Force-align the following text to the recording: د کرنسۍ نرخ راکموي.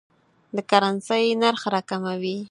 د 0.55 0.57
کرنسۍ 0.69 1.25
نرخ 1.41 1.61
راکموي. 1.73 2.37